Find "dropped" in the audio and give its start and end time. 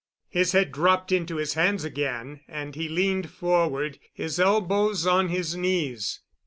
0.71-1.11